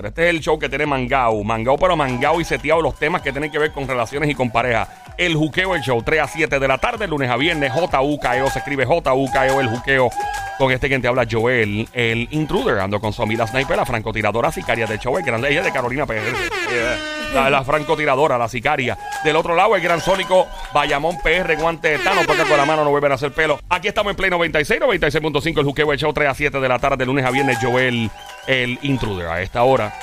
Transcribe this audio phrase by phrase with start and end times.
[0.09, 1.43] Este es el show que tiene Mangao.
[1.45, 4.51] Mangao, pero Mangao y seteado los temas que tienen que ver con relaciones y con
[4.51, 4.89] pareja.
[5.17, 7.73] El juqueo, el show, 3 a 7 de la tarde, lunes a viernes.
[7.73, 10.11] JUKEO, se escribe JUKEO, el juqueo.
[10.59, 12.81] Con este que te habla Joel, el intruder.
[12.81, 16.05] Ando con su amiga sniper, la francotiradora sicaria de show, el grande, ella de Carolina.
[17.33, 18.99] La, la francotiradora, la sicaria.
[19.23, 22.83] Del otro lado, el gran sónico Bayamón PR, guante de Tano, toca con la mano,
[22.83, 23.61] no vuelven a hacer pelo.
[23.69, 26.79] Aquí estamos en Play 96, 96.5, el juqueo, el show, 3 a 7 de la
[26.79, 27.59] tarde, lunes a viernes.
[27.63, 28.11] Joel,
[28.49, 29.97] el intruder, a esta hora.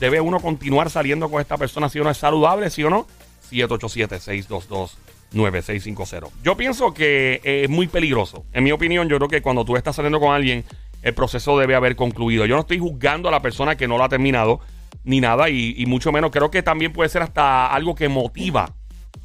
[0.00, 3.06] ¿Debe uno continuar saliendo con esta persona si uno es saludable, sí o no?
[3.52, 6.30] 787-622-9650.
[6.42, 8.44] Yo pienso que es muy peligroso.
[8.52, 10.64] En mi opinión, yo creo que cuando tú estás saliendo con alguien,
[11.06, 12.46] el proceso debe haber concluido.
[12.46, 14.58] Yo no estoy juzgando a la persona que no lo ha terminado,
[15.04, 16.32] ni nada, y, mucho menos.
[16.32, 18.74] Creo que también puede ser hasta algo que motiva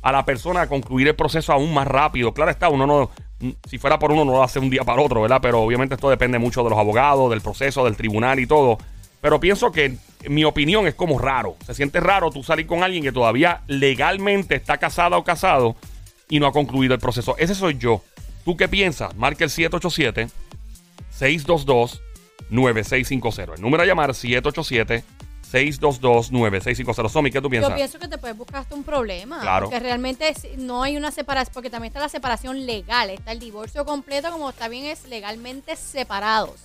[0.04, 2.36] a la persona a concluir el proceso aún más rápido.
[2.36, 3.10] Claro está, uno no,
[3.68, 5.40] si fuera por uno no lo hace un día para otro, ¿verdad?
[5.42, 8.78] Pero obviamente esto depende mucho de los abogados, del proceso, del tribunal y todo.
[9.20, 9.98] Pero pienso que
[10.30, 11.56] mi opinión es como raro.
[11.66, 15.76] Se siente raro tú salir con alguien que todavía legalmente está casada o casado
[16.30, 17.36] y no ha concluido el proceso.
[17.40, 18.04] Ese soy yo.
[18.46, 19.16] ¿Tú qué piensas?
[19.16, 20.41] Marca el 787
[21.22, 22.02] 622
[22.50, 23.56] 9650.
[23.56, 25.04] El número a llamar 787
[25.52, 27.10] 622-9650.
[27.10, 27.72] Somi, ¿qué tú piensas?
[27.72, 29.42] Yo pienso que te puedes buscar hasta un problema.
[29.42, 29.66] Claro.
[29.66, 33.86] Porque realmente no hay una separación, porque también está la separación legal, está el divorcio
[33.86, 36.56] completo, como está bien, es legalmente separados.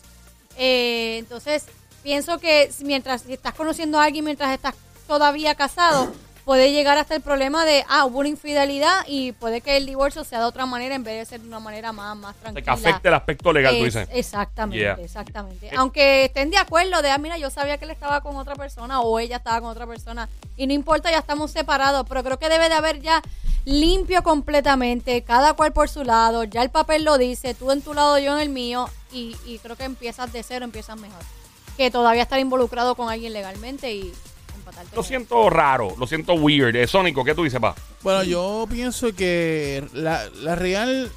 [0.56, 1.67] Eh, entonces,
[2.05, 4.75] pienso que mientras si estás conociendo a alguien, mientras estás
[5.09, 6.12] todavía casado,
[6.46, 10.22] puede llegar hasta el problema de, ah, hubo una infidelidad y puede que el divorcio
[10.22, 12.64] sea de otra manera en vez de ser de una manera más, más tranquila.
[12.64, 14.08] que afecte el aspecto legal, tú Es- dices.
[14.12, 14.96] Exactamente, Yeah.
[15.02, 15.66] exactamente.
[15.66, 15.72] Eh.
[15.76, 19.00] Aunque estén de acuerdo de, ah, mira, yo sabía que él estaba con otra persona
[19.00, 22.48] o ella estaba con otra persona y no importa, ya estamos separados, pero creo que
[22.48, 23.22] debe de haber ya
[23.64, 27.92] limpio completamente, cada cual por su lado, ya el papel lo dice, tú en tu
[27.92, 31.18] lado, yo en el mío y, y creo que empiezas de cero, empiezas mejor.
[31.76, 34.12] Que todavía estar involucrado con alguien legalmente y
[34.66, 36.75] Lo con- siento raro, lo siento weird.
[36.77, 37.75] Eh, Sónico, ¿qué tú dices, pa?
[38.03, 41.10] Bueno, yo pienso que la, la real,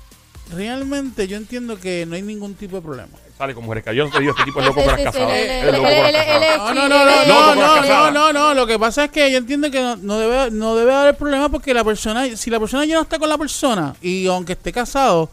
[0.52, 3.10] realmente yo entiendo que no hay ningún tipo de problema.
[3.38, 5.32] Sale como mujeres Yo no te digo, este tipo es loco sí, las casadas.
[5.34, 6.58] Es loco las casadas.
[6.60, 8.14] No, no, no, no, no, no, no, casadas.
[8.14, 8.54] no, no.
[8.54, 11.48] Lo que pasa es que yo entiendo que no, no debe, no debe haber problema
[11.50, 14.74] porque la persona, si la persona ya no está con la persona y aunque esté
[14.74, 15.30] casado,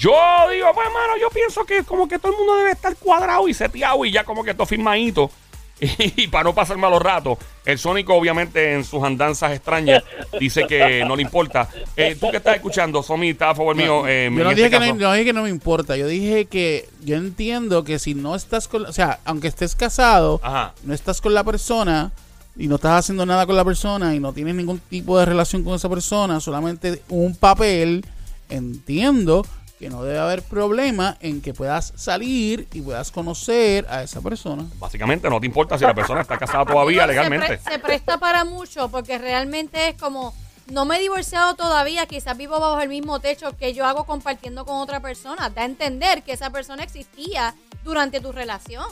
[0.00, 0.12] Yo
[0.50, 3.52] digo, pues hermano, yo pienso que como que todo el mundo debe estar cuadrado y
[3.54, 5.30] seteado y ya como que todo firmadito.
[5.80, 10.02] Y para no pasar malos ratos, el Sónico, obviamente, en sus andanzas extrañas,
[10.38, 11.68] dice que no le importa.
[11.96, 14.06] Eh, tú que estás escuchando, Somi, está a favor mío.
[14.06, 15.96] eh, Yo no dije, este que no, no dije que no me importa.
[15.96, 18.84] Yo dije que yo entiendo que si no estás con.
[18.86, 20.74] O sea, aunque estés casado, Ajá.
[20.84, 22.12] no estás con la persona
[22.56, 25.64] y no estás haciendo nada con la persona y no tienes ningún tipo de relación
[25.64, 28.04] con esa persona, solamente un papel,
[28.50, 29.46] entiendo
[29.80, 34.64] que no debe haber problema en que puedas salir y puedas conocer a esa persona.
[34.78, 37.46] Básicamente, no te importa si la persona está casada todavía se legalmente.
[37.58, 40.34] pre- Se, presta para mucho porque realmente es como
[40.66, 44.66] no me he divorciado todavía, quizás vivo bajo el mismo techo que yo hago compartiendo
[44.66, 45.48] con otra persona.
[45.48, 48.84] Da a entender que esa persona existía durante tu relación.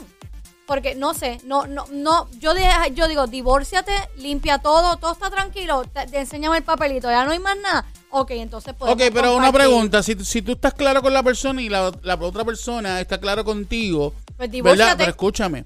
[0.69, 2.63] Porque no sé, no, no, no, yo, de-
[2.93, 7.31] yo digo, divórciate, limpia todo, todo está tranquilo, te, te enséñame el papelito, ya no
[7.31, 7.85] hay más nada.
[8.11, 10.03] Ok, entonces podemos Ok, pero una pregunta.
[10.03, 13.43] Si, si tú estás claro con la persona y la, la otra persona está claro
[13.43, 14.51] contigo, Pues ¿verdad?
[14.51, 14.97] divórciate.
[14.97, 15.65] Pero escúchame.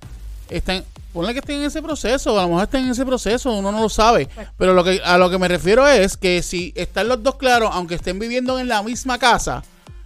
[0.49, 2.39] Están, ponle que estén en ese proceso.
[2.39, 4.27] A lo mejor estén en ese proceso, uno no lo sabe.
[4.33, 7.35] Pues Pero lo que, a lo que me refiero es que si están los dos
[7.35, 9.63] claros, aunque estén viviendo en la misma casa,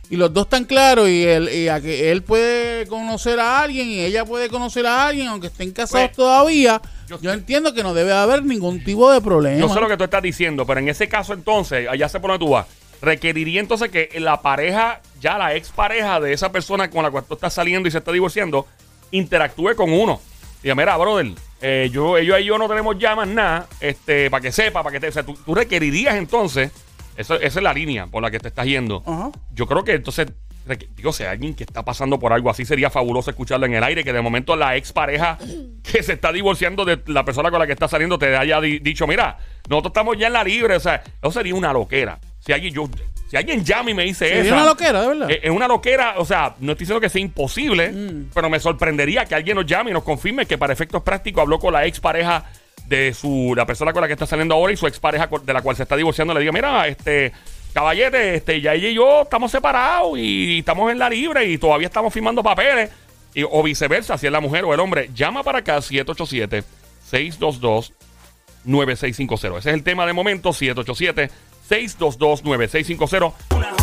[0.10, 3.88] y los dos están claros, y, él, y a que él puede conocer a alguien
[3.88, 7.84] y ella puede conocer a alguien, aunque estén casados Pues, todavía, yo yo, entiendo que
[7.84, 9.60] no debe haber ningún tipo de problema.
[9.60, 12.32] Yo sé lo que tú estás diciendo, pero en ese caso entonces, allá sé por
[12.32, 12.68] donde tú vas,
[13.02, 17.34] requeriría entonces que la pareja, ya la expareja de esa persona con la cual tú
[17.34, 18.66] estás saliendo y se está divorciando,
[19.12, 20.22] interactúe con uno.
[20.64, 24.42] Diga, mira, brother, eh, yo, ellos y yo no tenemos ya más nada, este, para
[24.42, 25.08] que sepa, para que te...
[25.10, 26.72] O sea, tú, tú requerirías entonces,
[27.18, 29.04] eso, esa es la línea por la que te estás yendo.
[29.06, 29.32] Ajá.
[29.54, 30.28] Yo creo que entonces,
[30.96, 33.84] digo, si hay alguien que está pasando por algo así, sería fabuloso escucharlo en el
[33.84, 35.38] aire, que de momento la expareja
[35.84, 38.80] que se está divorciando de la persona con la que está saliendo te haya di-
[38.80, 39.38] dicho, mira,
[39.70, 42.20] nosotros estamos ya en la libre, o sea, eso sería una loquera.
[42.40, 42.88] Si alguien, yo,
[43.30, 44.54] si alguien llama y me dice eso.
[44.54, 45.32] una loquera, de verdad.
[45.32, 48.30] Es es una loquera, o sea, no estoy diciendo que sea imposible, Mm.
[48.34, 51.60] pero me sorprendería que alguien nos llame y nos confirme que para efectos prácticos habló
[51.60, 52.46] con la expareja
[52.88, 55.62] de su la persona con la que está saliendo ahora y su expareja de la
[55.62, 57.34] cual se está divorciando le diga, mira, este
[57.74, 61.88] caballete, este ya ella y yo estamos separados y estamos en la libre y todavía
[61.88, 62.90] estamos firmando papeles
[63.34, 66.64] y, o viceversa, si es la mujer o el hombre, llama para acá 787
[67.10, 67.94] 622
[68.64, 69.60] 9650.
[69.60, 71.32] Ese es el tema de momento 787
[71.68, 73.77] 622 9650.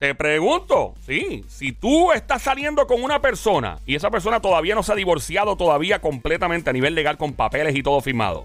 [0.00, 4.82] Te pregunto, sí, si tú estás saliendo con una persona y esa persona todavía no
[4.82, 8.44] se ha divorciado todavía completamente a nivel legal con papeles y todo firmado,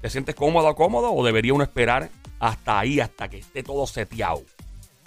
[0.00, 2.10] ¿te sientes cómodo o cómodo o debería uno esperar
[2.40, 4.42] hasta ahí, hasta que esté todo seteado?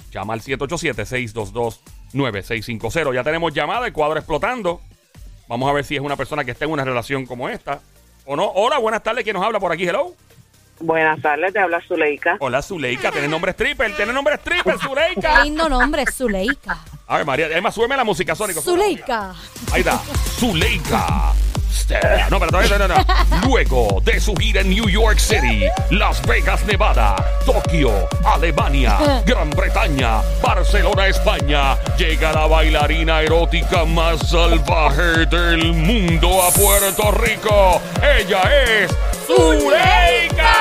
[0.09, 3.13] Llama al 787-622-9650.
[3.13, 4.79] Ya tenemos llamada, el cuadro explotando.
[5.49, 7.81] Vamos a ver si es una persona que está en una relación como esta
[8.25, 8.49] o no.
[8.55, 9.85] Hola, buenas tardes, ¿quién nos habla por aquí?
[9.85, 10.15] Hello.
[10.79, 12.37] Buenas tardes, te habla Zuleika.
[12.39, 13.95] Hola, Zuleika, ¿tienes nombre stripper?
[13.95, 15.43] ¿Tienes nombre stripper, Qué Zuleika?
[15.43, 16.77] lindo nombre, Zuleika.
[17.07, 18.61] A ver, María, además, súbeme la música, Sónico.
[18.61, 19.33] Zuleika.
[19.71, 19.99] Ahí está,
[20.39, 21.33] Zuleika.
[22.29, 23.47] No, pero todavía no, no, no.
[23.47, 27.15] Luego de su gira en New York City, Las Vegas, Nevada,
[27.45, 36.51] Tokio, Alemania, Gran Bretaña, Barcelona, España, llega la bailarina erótica más salvaje del mundo a
[36.51, 37.81] Puerto Rico.
[38.17, 38.91] Ella es
[39.27, 40.53] Zuleika.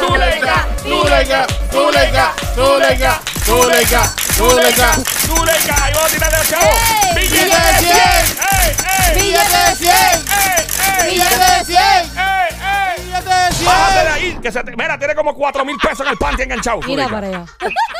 [0.00, 4.02] Zuleika, Zuleika, Zuleika, Zuleika, Zuleika,
[4.36, 4.88] Zuleika.
[5.26, 5.76] Zuleika.
[5.88, 6.70] Y vamos a tirarle al chavo.
[7.14, 7.94] ¡Billete ¡Billete de de 100!
[7.94, 8.44] 100!
[8.44, 9.20] ¡Ey, ey!
[9.20, 9.88] ¡Billete de 100!
[9.94, 11.10] ¡Ey, ey!
[11.10, 11.78] ¡Billete de 100!
[11.78, 13.04] ¡Ey, ey!
[13.04, 13.66] ¡Billete de 100!
[13.66, 16.42] Bájate de ahí, que se te- mira, tiene como 4 mil pesos en el panty
[16.42, 16.80] enganchado.
[16.86, 17.44] Mira para allá.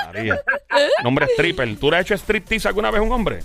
[0.06, 0.40] María.
[1.02, 1.76] Nombre stripper.
[1.78, 3.42] ¿Tú le has hecho striptease alguna vez a un hombre?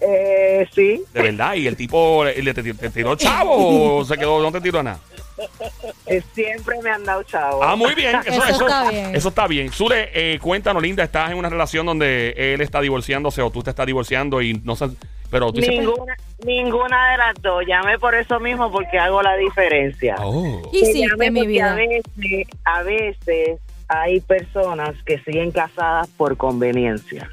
[0.00, 1.54] Eh, sí, De verdad.
[1.54, 5.00] ¿Y el tipo le, te, te tiró chavo o se quedó, no te tiró nada?
[6.06, 7.62] eh, siempre me han dado chavo.
[7.62, 8.16] Ah, muy bien.
[8.26, 9.14] Eso, Eso eso- está bien.
[9.16, 9.72] Eso está bien.
[9.72, 13.70] Zule, eh, cuéntanos, Linda, estás en una relación donde él está divorciándose o tú te
[13.70, 14.86] estás divorciando y no sé.
[15.30, 15.74] Pero tú dices.
[15.78, 17.62] ninguna, ninguna de las dos.
[17.66, 20.16] Llamé por eso mismo porque hago la diferencia.
[20.20, 20.62] Oh.
[20.72, 21.74] ¿Qué Te hiciste, llamé mi porque A vida?
[21.74, 27.30] veces, a veces hay personas que siguen casadas por conveniencia.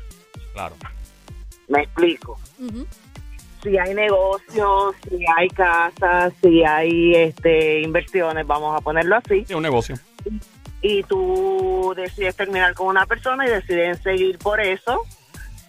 [0.54, 0.76] Claro.
[1.68, 2.40] Me explico.
[3.64, 9.54] Si hay negocios, si hay casas, si hay este inversiones, vamos a ponerlo así, Sí,
[9.56, 9.96] un negocio.
[10.82, 15.02] y tú decides terminar con una persona y deciden seguir por eso,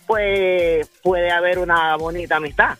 [0.06, 2.76] pues puede haber una bonita amistad.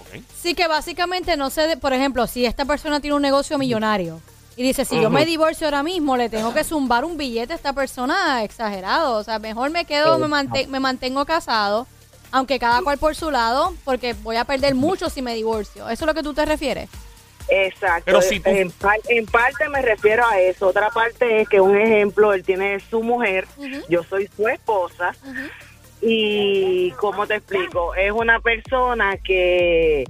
[0.00, 0.22] Ok.
[0.34, 4.20] Sí que básicamente no sé, de- por ejemplo, si esta persona tiene un negocio millonario
[4.58, 7.56] y dice, si yo me divorcio ahora mismo, le tengo que zumbar un billete a
[7.56, 9.16] esta persona exagerado.
[9.16, 11.86] O sea, mejor me quedo, me, mante- me mantengo casado,
[12.32, 15.88] aunque cada cual por su lado, porque voy a perder mucho si me divorcio.
[15.88, 16.90] ¿Eso es lo que tú te refieres?
[17.48, 18.02] Exacto.
[18.04, 20.66] Pero si tú- en, par- en parte me refiero a eso.
[20.66, 23.46] Otra parte es que un ejemplo, él tiene su mujer,
[23.88, 25.14] yo soy su esposa.
[26.00, 27.94] Y, ¿cómo te explico?
[27.94, 30.04] Es una persona que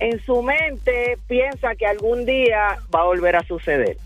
[0.00, 3.96] en su mente piensa que algún día va a volver a suceder.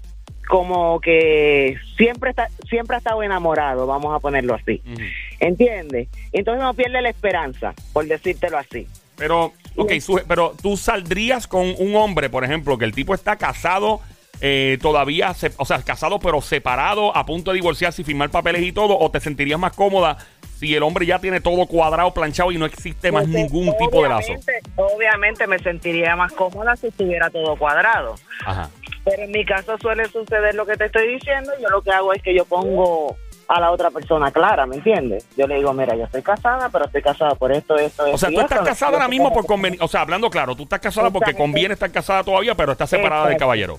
[0.48, 4.82] Como que siempre está, siempre ha estado enamorado, vamos a ponerlo así.
[4.84, 5.00] Ujú.
[5.40, 6.08] ¿Entiendes?
[6.32, 8.86] Entonces no pierde la esperanza, por decírtelo así.
[9.16, 13.36] Pero, ok, su- pero tú saldrías con un hombre, por ejemplo, que el tipo está
[13.36, 14.00] casado
[14.40, 18.62] eh, todavía, se- o sea, casado pero separado, a punto de divorciarse y firmar papeles
[18.62, 20.18] y todo, o te sentirías más cómoda
[20.58, 24.08] si el hombre ya tiene todo cuadrado, planchado y no existe más ningún tipo de
[24.08, 24.32] lazo?
[24.76, 28.14] obviamente- me sentiría más cómoda si estuviera todo cuadrado.
[28.46, 28.70] Ajá.
[29.04, 31.52] Pero en mi caso suele suceder lo que te estoy diciendo.
[31.60, 33.16] Yo lo que hago es que yo pongo
[33.48, 35.26] a la otra persona clara, ¿me entiendes?
[35.36, 38.14] Yo le digo, mira, yo estoy casada, pero estoy casada por esto, esto, esto.
[38.14, 38.54] O sea, tú esto.
[38.54, 39.84] estás casada ahora mismo por conveniencia.
[39.84, 43.24] O sea, hablando claro, tú estás casada porque conviene estar casada todavía, pero estás separada
[43.24, 43.44] del Exacto.
[43.44, 43.78] caballero.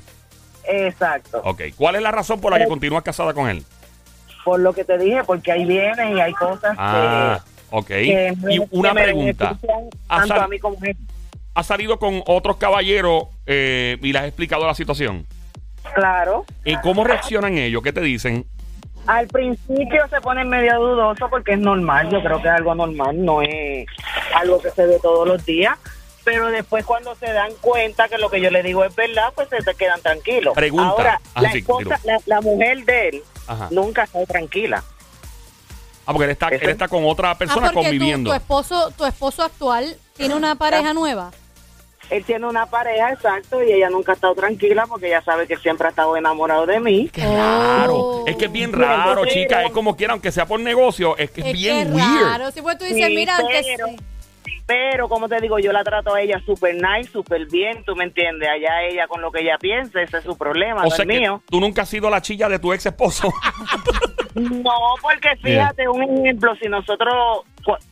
[0.68, 1.42] Exacto.
[1.44, 1.62] Ok.
[1.76, 3.64] ¿Cuál es la razón por la que continúas casada con él?
[4.46, 7.40] Por lo que te dije, porque hay bienes y hay cosas Ah,
[7.72, 7.88] ok.
[7.88, 9.50] que, que Y una que pregunta.
[10.08, 10.96] ¿Has Tanto sal- a mí como a él.
[11.56, 15.26] ¿Has salido con otros caballeros eh, y les has explicado la situación?
[15.96, 16.46] Claro.
[16.64, 17.82] ¿Y cómo reaccionan ellos?
[17.82, 18.46] ¿Qué te dicen?
[19.08, 23.24] Al principio se pone medio dudoso porque es normal, yo creo que es algo normal,
[23.24, 23.86] no es
[24.36, 25.78] algo que se ve todos los días.
[26.24, 29.48] Pero después cuando se dan cuenta que lo que yo le digo es verdad, pues
[29.50, 30.56] se te quedan tranquilos.
[30.56, 30.90] Pregunta.
[30.90, 33.68] Ahora, Ah, la, sí, esposa- la, la mujer de él Ajá.
[33.72, 34.84] nunca está tranquila.
[36.08, 38.30] Ah, porque él está, él está con otra Ah, persona porque conviviendo.
[38.30, 41.32] tu esposo, tu esposo actual tiene una pareja nueva.
[42.12, 45.58] Él tiene una pareja, exacto, y ella nunca ha estado tranquila porque ella sabe que
[45.58, 47.10] siempre ha estado enamorado de mí.
[47.12, 47.96] Qué raro.
[47.96, 48.24] Oh.
[48.28, 49.64] Es que es bien raro, chica.
[49.64, 52.22] Es como quiera, aunque sea por negocio, es que es, Es bien que weird.
[52.24, 52.52] raro.
[52.52, 53.88] Si pues tú dices, Sí, mira, pero-.
[54.66, 58.04] Pero, como te digo, yo la trato a ella súper nice, súper bien, tú me
[58.06, 58.50] entiendes.
[58.50, 61.20] Allá ella con lo que ella piensa, ese es su problema, O no sea que
[61.20, 61.42] mío.
[61.50, 63.32] tú nunca has sido la chilla de tu ex esposo.
[64.36, 64.72] No,
[65.02, 67.44] porque fíjate, un ejemplo, si nosotros,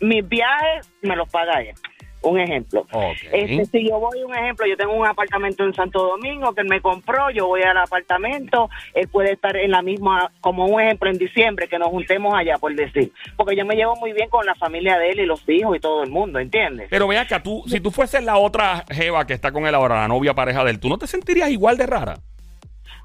[0.01, 1.73] mis viajes me los paga ella.
[2.23, 2.85] Un ejemplo.
[3.31, 6.67] Este, si yo voy, un ejemplo, yo tengo un apartamento en Santo Domingo que él
[6.67, 11.09] me compró, yo voy al apartamento, él puede estar en la misma, como un ejemplo,
[11.09, 13.11] en diciembre, que nos juntemos allá, por decir.
[13.35, 15.79] Porque yo me llevo muy bien con la familia de él y los hijos y
[15.79, 16.87] todo el mundo, ¿entiendes?
[16.89, 19.95] Pero vea que tú, si tú fueses la otra jeva que está con él ahora,
[19.95, 22.15] la novia pareja de él, ¿tú no te sentirías igual de rara?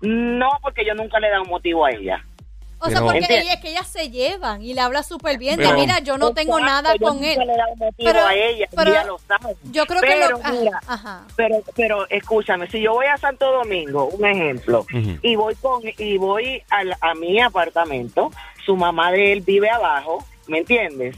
[0.00, 2.24] No, porque yo nunca le he dado un motivo a ella.
[2.80, 5.56] O sea, porque ella, es que ellas se llevan y le habla súper bien.
[5.56, 7.38] Pero- de, mira, yo no tengo Exacto, nada con él.
[7.96, 9.56] Pero- a ella, pero ella lo sabe.
[9.64, 10.36] Yo creo que Pero, lo...
[10.38, 11.24] ajá, mira, ajá.
[11.36, 14.86] Pero, pero escúchame, si yo voy a Santo Domingo, un ejemplo,
[15.22, 18.30] y voy con y voy al- a, mi apartamento,
[18.64, 21.16] su mamá de él vive abajo, ¿me entiendes?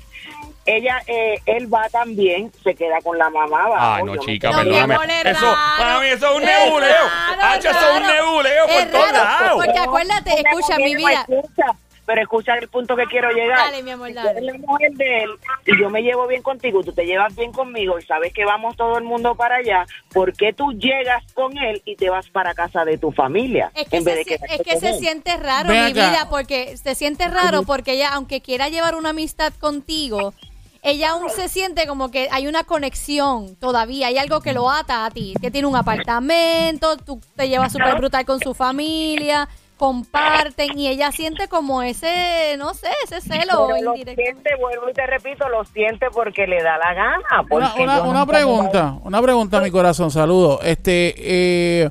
[0.66, 3.94] Ella, eh, él va también, se queda con la mamá abajo.
[3.96, 4.94] Ay, no, chica, perdóname.
[5.24, 5.56] Eso, raro.
[5.78, 7.06] para mí eso es un nebuleo.
[7.42, 9.64] Hacho, es eso es un nebuleo por Es todos raro, lados.
[9.64, 11.24] porque acuérdate, escucha, mi vida.
[11.28, 11.64] escucha,
[12.06, 13.58] pero escucha el punto que quiero llegar.
[13.58, 14.32] Dale, mi amor, Si dale.
[14.32, 15.30] tú eres la mujer de él
[15.66, 18.76] y yo me llevo bien contigo, tú te llevas bien conmigo y sabes que vamos
[18.76, 22.52] todo el mundo para allá, ¿por qué tú llegas con él y te vas para
[22.54, 23.70] casa de tu familia?
[23.74, 24.98] Es que, en vez se, de si- quedarte es que se él?
[24.98, 26.10] siente raro, Ven mi acá.
[26.10, 30.34] vida, porque se siente raro porque ella, aunque quiera llevar una amistad contigo,
[30.82, 35.04] ella aún se siente como que hay una conexión todavía, hay algo que lo ata
[35.04, 40.78] a ti, que tiene un apartamento, tú te llevas súper brutal con su familia, comparten
[40.78, 44.22] y ella siente como ese, no sé, ese celo Pero lo indirecto.
[44.22, 47.46] siente, vuelvo y te repito, lo siente porque le da la gana.
[47.50, 50.60] Una, una, una pregunta, una pregunta, mi corazón, saludo.
[50.62, 51.90] Este, eh,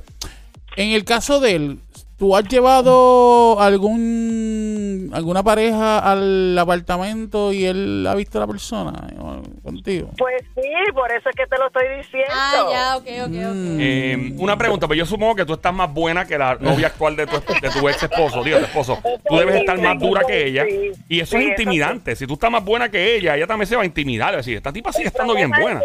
[0.76, 1.80] en el caso de él,
[2.20, 9.08] ¿tú has llevado algún alguna pareja al apartamento y él ha visto a la persona
[9.12, 9.16] eh,
[9.64, 10.12] contigo?
[10.18, 10.62] Pues sí,
[10.94, 12.34] por eso es que te lo estoy diciendo.
[12.36, 13.56] Ah, ya, ok, ok, ok.
[13.56, 13.78] Mm.
[13.80, 17.16] Eh, una pregunta, pero yo supongo que tú estás más buena que la novia actual
[17.16, 19.00] de tu, de tu ex esposo, digo, tu esposo.
[19.28, 20.66] Tú debes estar más dura que ella.
[21.08, 22.16] Y eso Sí, es intimidante.
[22.16, 24.32] Si tú estás más buena que ella, ella también se va a intimidar.
[24.34, 25.82] Es decir, esta tipa sigue estando bien buena.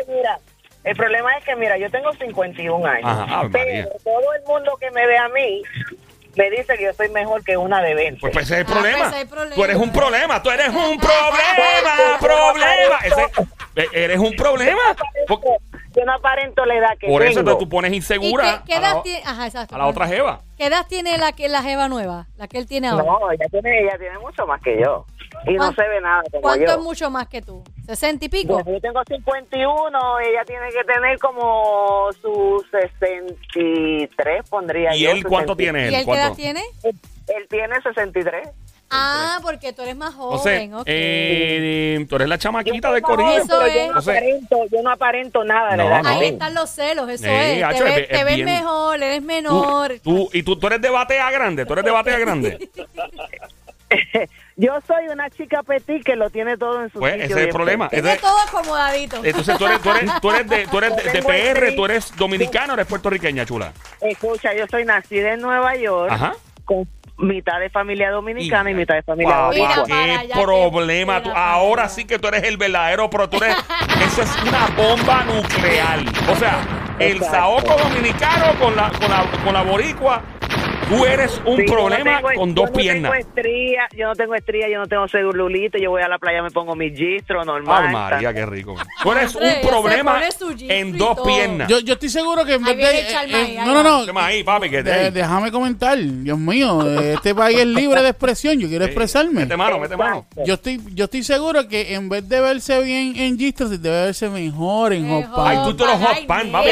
[0.84, 3.50] el problema es que, mira, yo tengo 51 años, Ajá, María.
[3.52, 5.62] pero todo el mundo que me ve a mí
[6.36, 8.20] me dice que yo soy mejor que una de 20.
[8.20, 8.98] Pues, pues ese es el Ah, problema.
[9.04, 9.54] pues hay problema.
[9.56, 12.98] Tú eres un problema, tú eres un problema, problema.
[13.04, 13.30] Ese-
[13.76, 14.80] eh, eres un problema.
[15.26, 17.58] Por, yo no aparento la edad que por eso tengo.
[17.58, 19.22] tú pones ¿Y insegura qué, qué a, la, edad tiene?
[19.24, 19.74] Ajá, exacto.
[19.74, 20.40] a la otra jeva.
[20.58, 22.26] ¿Qué edad tiene la, que, la jeva nueva?
[22.36, 23.04] La que él tiene ahora.
[23.04, 25.06] No, ella tiene, ella tiene mucho más que yo.
[25.46, 26.72] Y no ¿Cuánto- se ve nada como ¿Cuánto yo.
[26.72, 27.62] es mucho más que tú?
[27.86, 28.54] ¿60 y pico?
[28.54, 35.10] Bueno, yo tengo 51, ella tiene que tener como sus 63, pondría ¿Y yo.
[35.10, 35.56] él cuánto 60.
[35.56, 35.94] tiene ¿Y él?
[35.94, 36.36] él qué edad ¿Cuánto?
[36.36, 36.62] tiene?
[36.82, 36.94] Él,
[37.28, 38.48] él tiene 63.
[38.96, 40.74] Ah, porque tú eres más O sea, joven.
[40.74, 40.82] ok.
[40.86, 43.28] eh, tú eres la chamaquita Yo más corillo.
[43.28, 43.96] joven, Eso yo no es.
[43.96, 46.08] O sea- aparento, yo no aparento nada de la No, no.
[46.10, 47.62] Ahí están los celos, eso Sí, es.
[47.64, 49.92] hacho, te ves, es- te ves mejor, eres Tú, menor.
[50.02, 52.70] tú- y tú, tú eres de batea grande, tú eres de batea grande.
[54.56, 57.46] Yo soy una chica petit que lo tiene todo en su Pues sitio ese es
[57.46, 57.88] el problema.
[57.88, 59.16] Tiene Entonces, todo acomodadito.
[59.24, 62.72] entonces tú eres, tú eres, tú eres de, tú eres de, PR, tú eres dominicano
[62.72, 63.72] o eres puertorriqueña, chula.
[64.00, 66.34] Escucha, yo soy nacida en Nueva York Ajá.
[66.64, 66.86] con
[67.18, 69.74] mitad de familia dominicana y, mitad de familia boricua.
[69.74, 71.22] para qué allá, problema.
[71.22, 73.56] tú- ahora sí que tú eres el verdadero, pero tú eres.
[74.06, 75.98] Eso es una bomba nuclear.
[76.30, 76.58] O sea,
[77.00, 77.36] el Exacto.
[77.36, 80.22] saoco dominicano con la, con la, con la boricua.
[80.88, 83.12] Tú eres un Sí, yo no problema tengo- con dos yo no piernas.
[83.12, 86.42] Tengo estría, yo no tengo estría, yo no tengo celulite, yo voy a la playa,
[86.42, 87.84] me pongo mis gistros normal.
[87.86, 88.76] Ay, María, qué rico.
[89.02, 91.68] Tú eres un problema gistro en dos piernas.
[91.68, 93.00] Yo, yo estoy seguro que en vez de.
[93.00, 94.04] eh, ahí no, no, no.
[94.06, 94.90] Toma ahí, papi, que te...
[94.90, 99.40] De- déjame comentar, Dios mío, eh, este país es libre de expresión, yo quiero expresarme.
[99.40, 100.26] Mete mano, mete mano.
[100.44, 104.28] Yo estoy, yo estoy seguro que en vez de verse bien en Gistros, debe verse
[104.28, 105.08] mejor en.
[105.08, 105.46] Hot Pan.
[105.46, 106.68] Ay, tú te los hot pan, papi.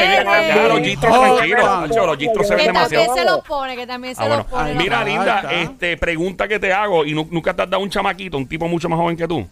[0.67, 1.89] los gistros tranquilos.
[2.05, 3.15] Los gistros se ven Que también demasiado.
[3.15, 4.45] se los pone, que también Ah, bueno.
[4.51, 7.05] los Mira, linda, este, pregunta que te hago.
[7.05, 9.47] ¿Y nu- nunca te has dado un chamaquito, un tipo mucho más joven que tú?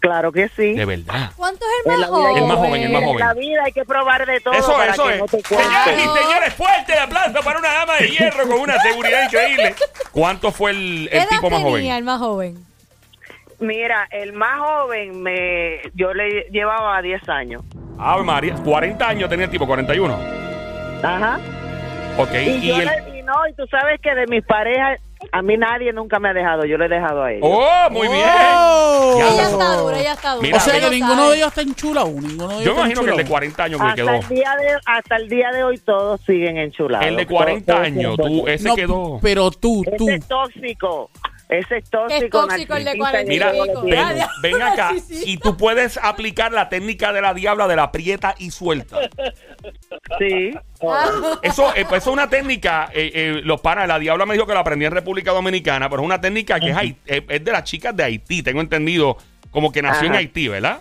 [0.00, 0.74] Claro que sí.
[0.74, 1.30] De verdad.
[1.36, 2.42] ¿Cuánto es el En más la vida hay joven?
[2.42, 3.18] El más joven, el más En joven.
[3.26, 5.18] la vida hay que probar de todo Eso, para eso que es.
[5.20, 9.24] no te y señores, fuerte el aplauso para una dama de hierro con una seguridad
[9.26, 9.74] increíble.
[10.10, 11.90] ¿Cuánto fue el, ¿Qué el edad tipo más tenía joven?
[11.92, 12.66] el más joven?
[13.60, 17.62] Mira, el más joven, me, yo le llevaba 10 años.
[17.96, 20.18] Ave María, 40 años tenía el tipo, 41.
[21.04, 21.38] Ajá.
[22.18, 22.86] Ok, Y, y yo el...
[22.86, 25.00] le- y no, y tú sabes que de mis parejas,
[25.30, 27.42] a mí nadie nunca me ha dejado, yo le he dejado a ellos.
[27.50, 28.20] ¡Oh, muy bien!
[28.54, 29.14] Oh.
[29.18, 30.42] Ya Ella está dura, ella está dura.
[30.42, 32.08] Mira, o sea que ninguno de ellos está enchulado.
[32.08, 33.28] Ninguno de ellos Yo está imagino que el de enchulado.
[33.28, 34.10] 40 años que hasta, quedó.
[34.10, 37.06] el día de, hasta el día de hoy todos siguen enchulados.
[37.06, 39.18] El de Todos- 40 todos años, tú, ese No, quedó.
[39.22, 40.08] pero tú, tú.
[40.08, 41.10] Ese es tóxico.
[41.52, 42.24] Ese es tóxico.
[42.24, 46.70] Es tóxico el de narcisista 40 y Mira, ven, acá y tú puedes aplicar la
[46.70, 48.98] técnica de la diabla de la aprieta y suelta.
[50.18, 50.50] Sí.
[50.82, 54.34] Ah, Eso, eh, pues, eso es una técnica, eh, eh, los panas, la diabla me
[54.34, 57.44] dijo que la aprendí en República Dominicana, pero es una técnica que es, eh, es
[57.44, 59.18] de las chicas de Haití, tengo entendido,
[59.50, 60.14] como que nació en.
[60.14, 60.80] Haití, ¿verdad?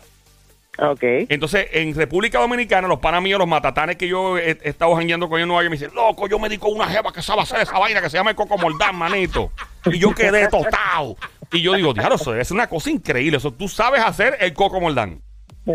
[0.80, 1.04] Ok.
[1.04, 5.28] Entonces, en República Dominicana, los panas míos, los matatanes que yo he, he estado jangueando
[5.28, 7.22] con ellos en Nueva York, me dicen, loco, yo me di con una jeva que
[7.22, 9.52] sabe hacer esa vaina que se llama el Coco Moldán, manito.
[9.86, 11.16] Y yo quedé tostado.
[11.52, 13.38] Y yo digo, diablo, eso es una cosa increíble.
[13.38, 15.22] Eso, tú sabes hacer el Coco Moldán.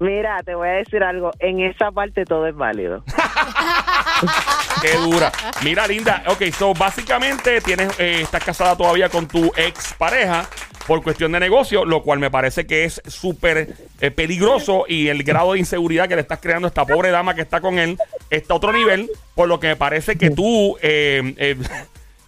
[0.00, 1.30] Mira, te voy a decir algo.
[1.38, 3.04] En esa parte todo es válido.
[4.82, 5.32] Qué dura.
[5.64, 6.22] Mira, linda.
[6.26, 10.48] Ok, so básicamente tienes, eh, estás casada todavía con tu ex pareja
[10.86, 15.22] por cuestión de negocio, lo cual me parece que es súper eh, peligroso y el
[15.22, 17.96] grado de inseguridad que le estás creando a esta pobre dama que está con él
[18.30, 21.56] está a otro nivel, por lo que me parece que tú, eh, eh,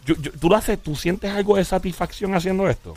[0.05, 2.95] yo- yo- tú lo haces, tú sientes algo de satisfacción haciendo esto.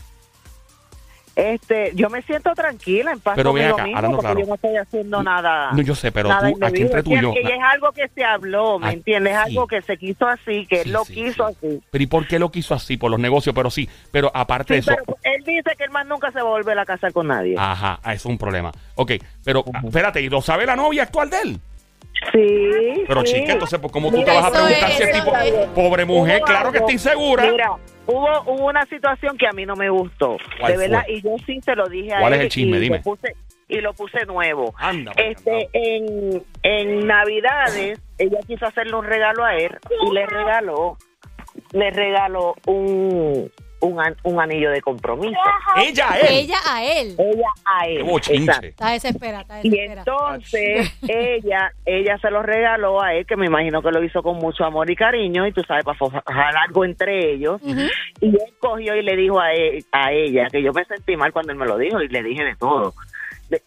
[1.36, 4.40] Este, yo me siento tranquila, en paz Pero ven acá, mismo, hablando porque claro.
[4.40, 5.72] yo no estoy haciendo nada.
[5.74, 7.34] No, yo sé, pero tú, aquí entre tú y yo.
[7.34, 9.34] Es que es algo que se habló, ¿me Ah, entiendes?
[9.34, 11.56] Es algo que se quiso así, que él lo quiso sí.
[11.68, 11.82] así.
[11.92, 12.96] Pero ¿y por qué lo quiso así?
[12.96, 13.90] Por los negocios, pero sí.
[14.12, 14.92] Pero aparte de eso.
[15.24, 17.56] él dice que el más nunca se va a volver a casar con nadie.
[17.58, 18.72] Ajá, ah, eso es un problema.
[18.96, 19.12] Ok,
[19.44, 21.60] pero ah, espérate, ¿y lo sabe la novia actual de él?
[22.32, 23.04] Sí.
[23.08, 23.34] Pero sí.
[23.34, 26.06] chica, entonces, ¿cómo tú te vas a preguntar es- si el eso tipo, es- pobre
[26.06, 27.46] mujer, claro que está insegura?
[27.52, 27.72] Mira,
[28.08, 30.38] hubo, hubo una situación que a mí no me gustó.
[30.60, 31.14] ¿Cuál De verdad, fue?
[31.16, 32.80] y yo sí se lo dije a ¿Cuál es el chisme?
[32.80, 32.98] Dime.
[32.98, 33.36] Lo puse,
[33.68, 34.74] y lo puse nuevo.
[34.78, 40.98] Anda, Este, en, en Navidades, ella quiso hacerle un regalo a él y le regaló,
[41.74, 43.52] le regaló un,
[43.86, 45.40] un, an- un anillo de compromiso.
[45.78, 46.28] Ella, él.
[46.30, 47.16] Ella a él.
[47.18, 48.06] Ella a él.
[48.30, 48.68] exacto.
[48.68, 50.02] Está desesperada, está Y desesperada.
[50.36, 54.38] entonces ella ella se lo regaló a él, que me imagino que lo hizo con
[54.38, 57.62] mucho amor y cariño, y tú sabes, para forjar algo entre ellos.
[57.64, 61.32] Y él cogió y le dijo a, él- a ella, que yo me sentí mal
[61.32, 62.94] cuando él me lo dijo, y le dije de todo.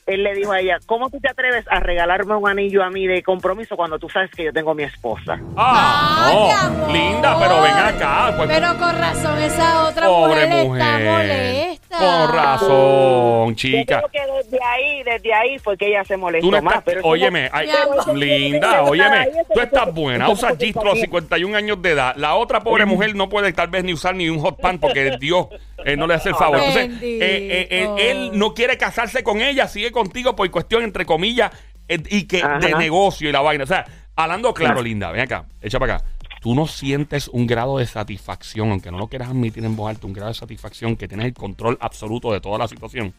[0.06, 3.06] Él le dijo a ella, ¿cómo tú te atreves a regalarme un anillo a mí
[3.06, 5.38] de compromiso cuando tú sabes que yo tengo a mi esposa?
[5.56, 6.50] Ah, Ay, no.
[6.58, 6.90] amor.
[6.90, 8.34] Linda, pero ven acá.
[8.36, 10.82] Pues, Pero con razón, esa otra pobre mujer, mujer.
[10.82, 11.77] está molesta.
[11.98, 14.02] Con razón, Yo chica.
[14.10, 16.82] creo que desde ahí, desde ahí fue que ella se molestó Tú no más.
[16.84, 17.68] pero óyeme, ay,
[18.14, 21.04] linda, óyeme, tú estás buena, usas gistro a los sabía.
[21.06, 22.14] 51 años de edad.
[22.16, 25.16] La otra pobre mujer no puede tal vez ni usar ni un hot pan porque
[25.18, 25.48] Dios
[25.84, 26.58] eh, no le hace el favor.
[26.58, 31.50] Entonces, eh, eh, él, no quiere casarse con ella, sigue contigo por cuestión, entre comillas,
[31.88, 32.58] y que Ajá.
[32.58, 33.64] de negocio y la vaina.
[33.64, 33.84] O sea,
[34.16, 36.04] hablando claro, linda, ven acá, echa para acá.
[36.40, 40.06] Tú no sientes un grado de satisfacción, aunque no lo quieras admitir en voz alta,
[40.06, 43.12] un grado de satisfacción que tienes el control absoluto de toda la situación.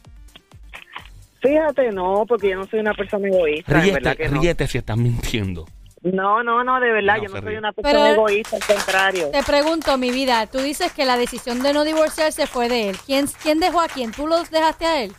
[1.42, 3.72] Fíjate, no, porque yo no soy una persona egoísta.
[3.74, 4.42] verdad Ríete, que no.
[4.42, 5.66] ríete si estás mintiendo.
[6.02, 7.58] No, no, no, de verdad, No, yo no soy ríe.
[7.60, 9.30] una persona Pero- egoísta, al contrario.
[9.32, 12.98] Te pregunto, mi vida, tú dices que la decisión de no divorciarse fue de él.
[13.06, 14.12] ¿Quién, quién dejó a quién?
[14.12, 15.12] ¿Tú lo dejaste a él?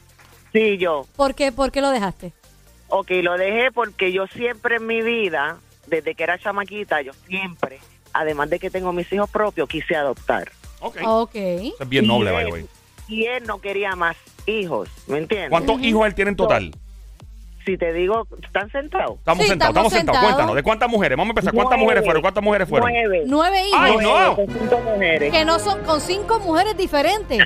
[0.52, 1.06] Sí, yo.
[1.16, 2.32] ¿Por qué, ¿Por qué lo dejaste?
[2.88, 5.58] Ok, lo dejé porque yo siempre en mi vida,
[5.90, 7.78] desde que era chamaquita, yo siempre,
[8.12, 10.50] además de que tengo mis hijos propios, quise adoptar.
[10.80, 10.96] Ok.
[11.04, 11.34] Ok.
[11.34, 12.66] Eso es bien noble, by the way.
[13.08, 15.50] y él no quería más hijos, ¿me entiendes?
[15.50, 16.70] ¿Cuántos hijos él tiene en total?
[17.66, 19.18] Si te digo, ¿están sentados?
[19.18, 20.24] Estamos Sí, sentados, estamos estamos sentados.
[20.24, 21.18] Cuéntanos, ¿de cuántas mujeres?
[21.18, 21.52] Vamos a empezar.
[21.52, 21.84] ¿Cuántas Nueve.
[21.84, 22.22] mujeres fueron?
[22.22, 22.90] ¿Cuántas mujeres fueron?
[22.90, 23.22] Nueve.
[23.26, 23.80] Nueve hijos.
[23.80, 24.36] ¡Ay, no!
[24.36, 25.30] con cinco mujeres.
[25.32, 27.38] Que no son con cinco mujeres diferentes.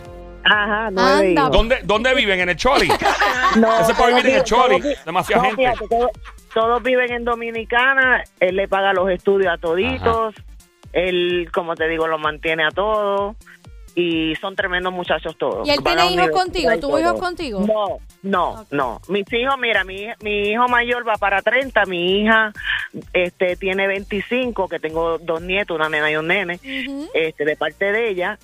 [0.44, 1.50] Ajá, nueve Anda, hijos.
[1.52, 2.40] ¿Dónde, ¿Dónde viven?
[2.40, 2.88] ¿En el Choli?
[3.56, 4.82] No, Ese puede vivir en el Choli.
[5.04, 5.72] Demasiada no, gente.
[5.72, 6.06] fíjate,
[6.54, 10.34] todos viven en Dominicana, él le paga los estudios a toditos.
[10.92, 13.36] Él, como te digo, lo mantiene a todos
[13.96, 15.66] y son tremendos muchachos todos.
[15.66, 16.70] ¿Y él tiene a hijos contigo?
[16.80, 17.60] ¿Tuvo hijos contigo?
[17.60, 19.00] No, no, no.
[19.08, 22.52] Mis hijos, mira, mi, mi hijo mayor va para 30, mi hija
[23.12, 26.60] este tiene 25, que tengo dos nietos, una nena y un nene,
[27.12, 28.38] este de parte de ella,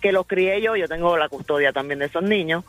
[0.00, 2.64] que los crié yo, yo tengo la custodia también de esos niños.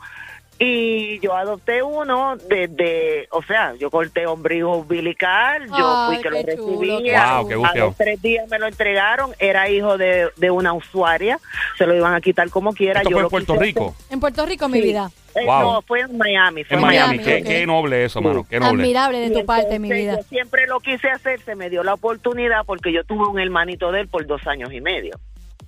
[0.62, 5.74] Y yo adopté uno desde, o sea, yo corté ombligo umbilical, yo
[6.06, 7.02] Ay, fui que lo qué chulo, recibí.
[7.04, 10.50] qué a- Wow, qué a los tres días me lo entregaron, era hijo de, de
[10.50, 11.38] una usuaria,
[11.78, 13.00] se lo iban a quitar como quiera.
[13.00, 13.96] Esto yo fue en Puerto quise Rico.
[14.10, 14.88] En Puerto Rico, mi Sí.
[14.88, 15.10] vida.
[15.34, 15.60] Eh, Wow.
[15.62, 16.64] No, fue en Miami.
[16.64, 17.18] Fue En Miami.
[17.20, 18.44] Miami, Qué, noble eso, mano.
[18.46, 18.82] Qué noble.
[18.82, 20.16] Admirable de tu parte, mi vida.
[20.18, 23.92] Yo siempre lo quise hacer, se me dio la oportunidad porque yo tuve un hermanito
[23.92, 25.18] de él por dos años y medio.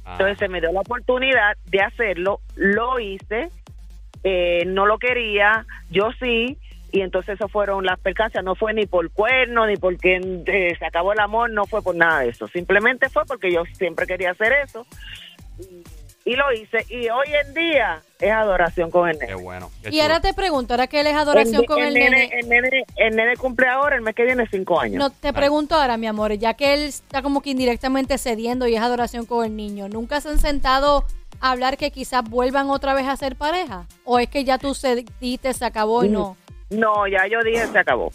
[0.04, 0.12] Ah.
[0.18, 3.50] Entonces se me dio la oportunidad de hacerlo, lo hice,
[4.24, 6.58] eh, no lo quería, yo sí,
[6.92, 10.84] y entonces eso fueron las percancias, no fue ni por cuerno, ni porque eh, se
[10.84, 14.32] acabó el amor, no fue por nada de eso, simplemente fue porque yo siempre quería
[14.32, 14.86] hacer eso
[16.24, 19.42] y, lo hice, y hoy en día es adoración con el Qué nene.
[19.42, 19.70] bueno.
[19.82, 22.30] qué Y ahora te pregunto, ahora que él es adoración con el nene.
[22.32, 24.98] El nene, el nene cumple ahora, el mes que viene, cinco años.
[24.98, 28.76] No, te pregunto ahora, mi amor, ya que él está como que indirectamente cediendo y
[28.76, 31.04] es adoración con el niño, ¿nunca se han sentado
[31.50, 33.86] hablar que quizás vuelvan otra vez a ser pareja?
[34.04, 36.36] ¿O es que ya tú cediste, se acabó y no?
[36.70, 38.12] No, ya yo dije se acabó.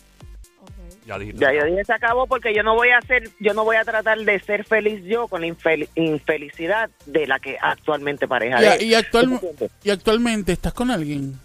[1.06, 1.40] Ya dijiste.
[1.40, 3.86] Ya yo dije se acabó porque yo no voy a hacer, yo no voy a
[3.86, 8.84] tratar de ser feliz yo con la infel- infelicidad de la que actualmente pareja de
[8.84, 9.40] Y, actual-
[9.84, 11.40] y actualmente estás con alguien.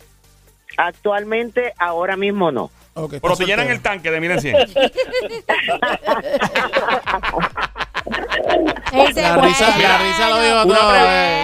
[0.77, 2.71] Actualmente, ahora mismo no.
[2.95, 4.57] Ok, Pero te llenan el tanque de miren 100.
[8.93, 10.95] Ese La risa, la risa lo digo todo.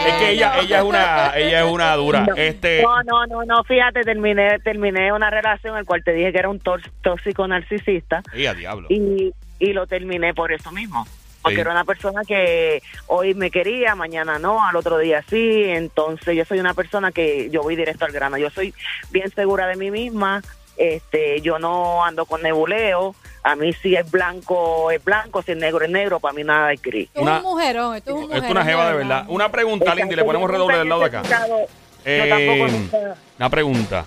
[0.07, 2.27] es que ella, ella es una, ella es una dura.
[2.37, 6.33] Este, No, no, no, no, fíjate, terminé, terminé una relación en la cual te dije
[6.33, 8.87] que era un tóxico narcisista ella diablo.
[8.91, 11.07] y, y lo terminé por eso mismo.
[11.41, 11.61] Porque Sí.
[11.61, 15.65] era una persona que hoy me quería, mañana no, al otro día sí.
[15.69, 18.37] Entonces yo soy una persona que yo voy directo al grano.
[18.39, 18.75] Yo soy
[19.13, 20.43] bien segura de mí misma.
[20.79, 23.15] Este, yo no ando con nebuleo.
[23.43, 26.21] A mí si es blanco es blanco, si es negro es negro.
[26.21, 27.09] Para mí nada es gris.
[27.09, 28.45] Esto es Una- un mujerón, esto es un Esto mujerón.
[28.45, 29.25] es una jeva de verdad.
[29.29, 31.23] Una pregunta, Lindy, le ponemos redoble del lado de acá.
[31.23, 31.57] Yo
[32.05, 34.07] Eh, una pregunta.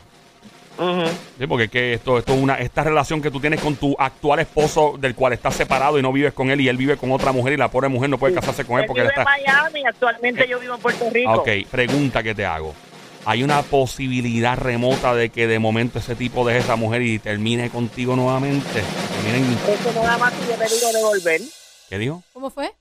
[1.37, 3.95] Sí, porque es que esto, esto es una, esta relación que tú tienes con tu
[3.99, 7.11] actual esposo, del cual estás separado y no vives con él, y él vive con
[7.11, 9.21] otra mujer, y la pobre mujer no puede casarse con él Él porque él vive
[9.21, 9.53] en está.
[9.61, 11.31] Miami, actualmente yo vivo en Puerto Rico.
[11.33, 12.73] Ok, pregunta que te hago.
[13.25, 17.69] ¿Hay una posibilidad remota de que de momento ese tipo deje esa mujer y termine
[17.69, 18.81] contigo nuevamente?
[19.23, 21.41] Terminen- Eso nada más si yo te digo de volver.
[21.89, 22.23] ¿Qué dijo?
[22.33, 22.71] ¿Cómo fue?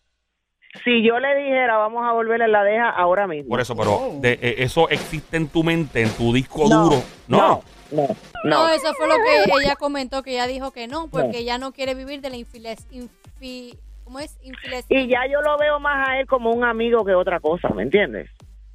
[0.84, 3.50] Si yo le dijera vamos a volver en la deja ahora mismo.
[3.50, 7.02] Por eso, pero de- eh, eso existe en tu mente, en tu disco No, duro.
[7.28, 7.38] No.
[7.38, 8.06] no, no,
[8.44, 8.68] No, no.
[8.70, 9.20] eso fue lo que
[9.66, 12.86] ella comentó, que ella dijo que no, porque ella no quiere vivir de la infiles,
[12.92, 14.38] infi, ¿cómo es?
[14.42, 17.68] Infiles, Y ya yo lo veo más a él como un amigo que otra cosa,
[17.70, 18.30] ¿me entiendes?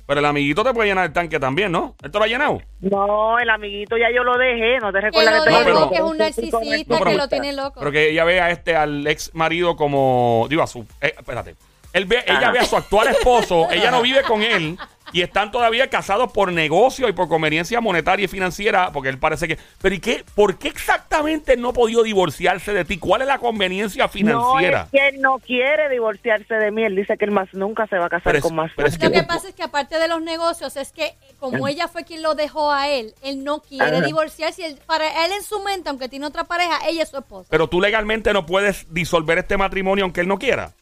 [0.08, 1.96] Pero el amiguito te puede llenar el tanque también, ¿no?
[2.04, 2.62] ¿Él te lo ha llenado?
[2.82, 5.63] No, el amiguito ya yo lo dejé, no te que recuerdas lo que te No,
[5.65, 6.96] pero- que es un narcisista, correcto.
[7.00, 7.80] pero- que lo tiene loco.
[7.80, 11.56] Pero que ella ve a este, al ex marido como, digo, a su, eh, espérate.
[11.94, 12.52] Él ve, ella Ajá.
[12.52, 14.78] ve a su actual esposo, ella no vive con él
[15.13, 19.48] y están todavía casados por negocio y por conveniencia monetaria y financiera, porque él parece
[19.48, 19.58] que...
[19.82, 20.24] Pero ¿y qué?
[20.36, 22.98] ¿Por qué exactamente no ha podido divorciarse de ti?
[22.98, 24.84] ¿Cuál es la conveniencia No, financiera?
[24.84, 27.98] es que él no quiere divorciarse de mí, él dice que él más nunca se
[27.98, 30.08] va a casar es- con más es Lo que que- pasa es que aparte de
[30.08, 33.98] los negocios, es que como ella fue quien lo dejó a él, él no quiere
[33.98, 34.06] Ajá.
[34.06, 34.65] divorciarse.
[34.65, 37.48] él- para él en su mente, aunque tiene otra pareja, ella es su esposa.
[37.50, 40.74] Pero tú legalmente no puedes disolver este matrimonio aunque él no quiera.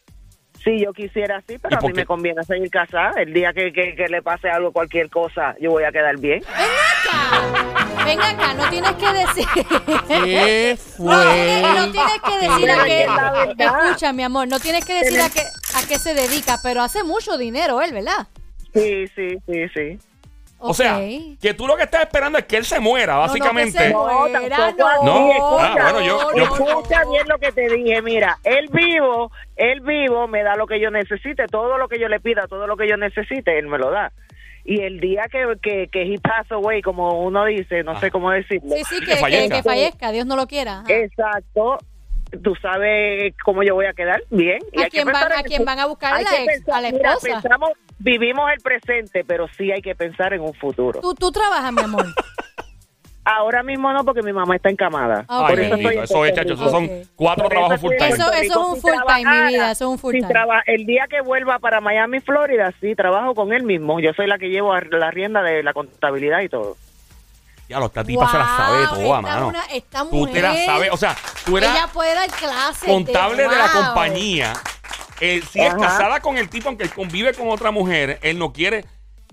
[0.64, 1.94] Si yo quisiera así, ¿Y pero a mí qué?
[1.94, 3.12] me conviene seguir casada.
[3.22, 6.42] El día que, que, que le pase algo, cualquier cosa, yo voy a quedar bien.
[6.46, 9.46] Acá, ven acá, no tienes que decir.
[10.08, 11.92] ¿Qué No, tienes- no fue?
[11.92, 13.02] tienes que decir a qué.
[13.02, 13.86] es la verdad.
[13.90, 17.04] Escucha, mi amor, no tienes que decir a qué, a qué se dedica, pero hace
[17.04, 18.28] mucho dinero él, ¿verdad?
[18.74, 20.00] Sí, sí, sí, sí.
[20.66, 20.98] O sea,
[21.42, 23.78] que tú lo que estás esperando es que él se muera, no, que básicamente.
[23.78, 25.32] se No, muera, así, No.
[25.32, 25.74] escucha.
[25.88, 30.28] Ah, bueno, yo- yo- Escucha bien lo que te dije, mira, él vivo, él vivo
[30.28, 32.88] me da lo que yo necesite, todo lo que yo le pida, todo lo que
[32.88, 34.12] yo necesite, él me lo da.
[34.66, 38.00] Y el día que, que, que he pass away, como uno dice, no Ah.
[38.00, 38.74] sé cómo decirlo.
[38.78, 39.56] Sí, sí, Que que, que- fallezca.
[39.58, 40.80] que fallezca, Dios no lo quiera.
[40.80, 40.86] ajá.
[40.94, 41.78] Exacto.
[42.44, 44.58] Tú sabes cómo yo voy a quedar bien.
[44.72, 46.14] Y ¿A hay que quién, van, pensar en ¿A quién van a buscar?
[46.16, 47.42] ¿A la, que ex, pensar- a la mira, esposa?
[47.42, 51.00] pensamos, vivimos el presente, pero sí hay que pensar en un futuro.
[51.02, 52.06] Tú, tú trabajas, mi amor.
[53.26, 55.24] Ahora mismo no, porque mi mamá está encamada.
[55.30, 57.96] Ah, Ay, Por eso estoy Eso es, chacho, esos son cuatro Por trabajos eso full
[57.96, 58.10] time.
[58.10, 60.34] Eso- eso es un Si full time, mi vida, eso es un full si time.
[60.34, 64.02] traba- el día que vuelva para Miami, Florida, sí, trabajo con él mismo.
[64.02, 66.76] Yo soy la que llevo a- la rienda de la contabilidad y todo.
[67.70, 69.48] Ya, lo esta tipa se la sabe Wow, toda, mano.
[69.48, 72.90] una- esta Tú te la mujer, sabes, o sea, tú eras Ella puede dar clases.
[72.90, 73.84] contable de la wow.
[73.86, 74.54] compañía
[75.20, 78.52] eh, si es casada con el tipo, aunque él convive con otra mujer, él no
[78.54, 78.86] quiere.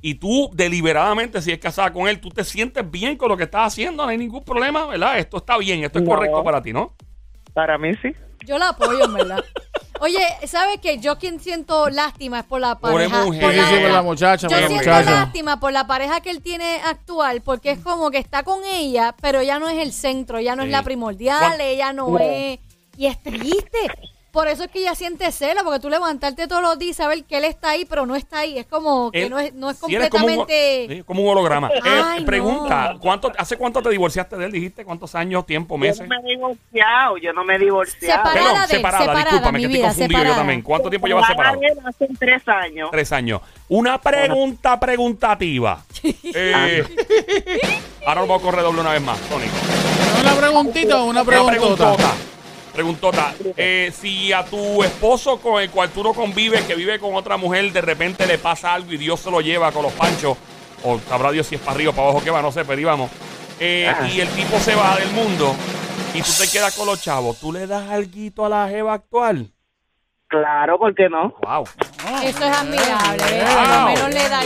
[0.03, 3.45] Y tú, deliberadamente, si es casada con él, tú te sientes bien con lo que
[3.45, 5.19] estás haciendo, no hay ningún problema, ¿verdad?
[5.19, 6.11] Esto está bien, esto es No.
[6.12, 6.95] correcto para ti, ¿no?
[7.53, 8.12] Para mí sí.
[8.47, 9.45] Yo la apoyo, en verdad.
[10.01, 10.97] Oye, ¿sabes qué?
[10.99, 13.25] Yo quien siento lástima es por la pareja.
[13.27, 13.43] mujer.
[13.43, 15.11] por Sí, sí, por la muchacha, Yo por la siento muchacha.
[15.11, 19.14] lástima por la pareja que él tiene actual, porque es como que está con ella,
[19.21, 20.69] pero ya no es el centro, ya no Sí.
[20.69, 22.59] es la primordial, ¿Cuán- ella no es.
[22.97, 23.79] Y es triste.
[24.33, 27.25] Por eso es que ella siente celo, porque tú levantarte todos los días y saber
[27.25, 28.59] que él está ahí, pero no está ahí.
[28.59, 31.05] Es como que Él- no es, no es sí, eres como un- completamente.
[31.05, 31.69] como un holograma.
[31.85, 33.01] Eh, Ay, pregunta, no.
[33.01, 34.53] ¿cuánto, ¿hace cuánto te divorciaste de él?
[34.53, 36.07] Dijiste, ¿cuántos años, tiempo, Yo meses?
[36.09, 38.23] no me he divorciado, yo no me he divorciado.
[38.23, 40.37] Separada Perdón, de él, separada, separada, discúlpame, mi que estoy vida, confundido yo separada.
[40.40, 40.62] también.
[40.62, 41.59] ¿Cuánto tiempo llevas separado?
[41.61, 42.88] Separada Hace tres años.
[42.93, 43.40] Tres años.
[43.69, 45.83] Una pregunta preguntativa.
[46.33, 46.85] Eh,
[48.07, 49.55] ahora lo voy a correr doble una vez más, Sónico.
[50.23, 52.12] Una preguntita o una Una preguntota.
[52.72, 53.35] Preguntota.
[53.56, 57.37] Eh, si a tu esposo con el cual tú no convives, que vive con otra
[57.37, 60.37] mujer, de repente le pasa algo y Dios se lo lleva con los panchos,
[60.83, 62.80] o sabrá Dios si es para arriba o para abajo que va, no sé, pero
[62.80, 63.11] íbamos.
[63.59, 65.54] Eh, y el tipo se va del mundo
[66.14, 69.50] y tú te quedas con los chavos, ¿tú le das alguito a la jeva actual?
[70.28, 71.35] Claro, ¿por qué no?
[71.42, 71.64] Wow.
[72.22, 73.22] Eso es admirable.
[73.28, 73.44] ¿eh?
[73.44, 73.56] Wow.
[73.56, 74.40] Por lo menos le da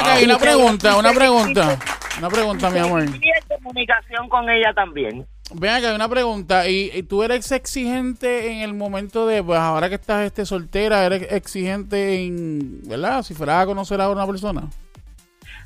[0.00, 1.78] acá, hay una pregunta, una pregunta.
[2.18, 3.04] Una pregunta, mi amor.
[3.04, 5.26] Y en comunicación con ella también.
[5.52, 6.68] Ven acá, hay una pregunta.
[6.68, 11.04] ¿Y, y tú eres exigente en el momento de, pues ahora que estás este soltera,
[11.04, 13.22] eres exigente en, ¿verdad?
[13.22, 14.68] Si fueras a conocer a una persona.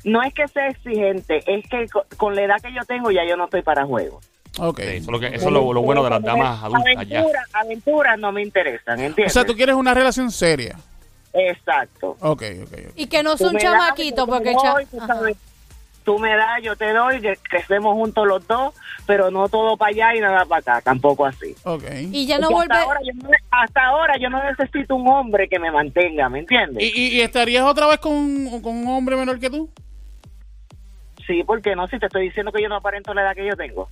[0.03, 3.21] No es que sea exigente, es que co- con la edad que yo tengo ya
[3.27, 4.23] yo no estoy para juegos.
[4.59, 4.79] Ok.
[4.79, 6.95] Sí, eso es lo, que- eso es lo, lo bueno de las damas adultas.
[6.95, 9.33] Aventuras, aventuras no me interesan, O ¿entiendes?
[9.33, 10.77] sea, tú quieres una relación seria.
[11.33, 12.15] Exacto.
[12.21, 12.71] Ok, ok.
[12.71, 12.91] ok.
[12.95, 14.75] Y que no es Tú un me das, chamaquito, yo te porque cha-
[16.05, 18.73] tú, me das, yo te doy, que crecemos juntos los dos,
[19.05, 21.55] pero no todo para allá y nada para acá, tampoco así.
[21.63, 21.83] Ok.
[22.11, 22.73] Y ya no Porque vuelve.
[22.75, 26.39] hasta, ahora yo no, hasta ahora yo no necesito un hombre que me mantenga, ¿me
[26.39, 26.81] entiendes?
[26.81, 29.69] ¿Y, y, y estarías otra vez con, con un hombre menor que tú?
[31.27, 33.55] Sí, porque no, si te estoy diciendo que yo no aparento la edad que yo
[33.55, 33.89] tengo.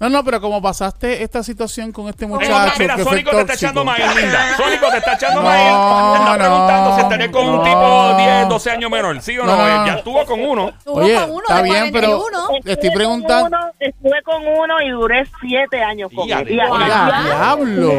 [0.00, 3.30] No, no, pero como pasaste esta situación con este Eh, muchacho mira, que fue Sónico
[3.30, 4.56] te está echando maíz, linda.
[4.56, 5.62] Sónico te está echando No, maíz.
[5.64, 7.62] Te está no, preguntando si estaría con un no.
[7.62, 9.20] tipo 10, 12 años menor.
[9.22, 9.56] ¿Sí o no?
[9.56, 9.86] No, no, no.
[9.86, 10.72] Ya estuvo con uno.
[10.86, 12.48] Oye, con uno está de bien, pero- 41.
[12.50, 16.44] Le estoy Estuve preguntando- uno, estuve con uno y duré siete años con él.
[16.46, 16.74] diablo.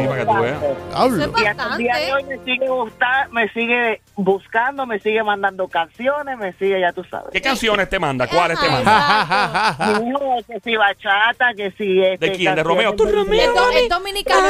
[0.08, 0.60] para que tú veas.
[0.60, 1.32] Diablo.
[1.40, 5.68] Y hasta el día de hoy me sigue gusta, me sigue buscando, me sigue mandando
[5.68, 7.28] canciones, me sigue, ya tú sabes.
[7.32, 8.26] ¿Qué canciones te manda?
[8.26, 9.76] ¿Cuáles te manda?
[10.00, 12.54] No, que si bachata, que si este, ¿De quién?
[12.54, 12.94] ¿De Romeo?
[12.94, 13.40] ¿Tú, Romeo?
[13.40, 14.40] Es, do- es dominicano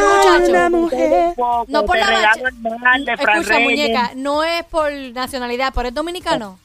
[0.71, 1.35] muchacho.
[1.69, 2.07] No por la
[3.17, 3.63] Fran Escucha, Reyes.
[3.63, 6.59] muñeca, no es por nacionalidad, pero es dominicano.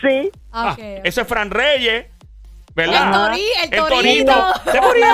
[0.00, 0.30] Sí.
[0.52, 0.76] Ah,
[1.22, 2.06] es Fran Reyes.
[2.74, 3.04] ¿Verdad?
[3.04, 3.92] El tori- el torito.
[3.92, 4.72] torito.
[4.72, 5.04] ¡Se murió!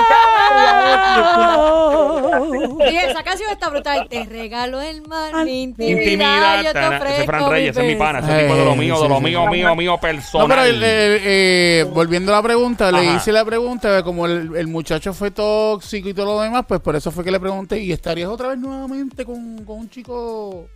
[2.91, 4.07] Y esa canción está brutal.
[4.09, 6.63] Te regalo el mar, mi intimidad, Intimidad.
[6.63, 8.19] yo te ofrezco Ese es Fran Reyes, ese es mi pana.
[8.19, 10.47] Ese tipo de lo mío, de Eh, lo mío, mío, mío, No, personal.
[10.47, 14.67] pero el- el- eh, volviendo a la pregunta, le hice la pregunta, como el, el
[14.67, 17.91] muchacho fue tóxico y todo lo demás, pues por eso fue que le pregunté, ¿y
[17.91, 20.67] estarías otra vez nuevamente con, con un chico?